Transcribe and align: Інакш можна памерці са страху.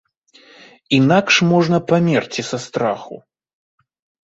Інакш 0.99 1.35
можна 1.51 1.77
памерці 1.93 2.41
са 2.51 2.57
страху. 2.67 3.23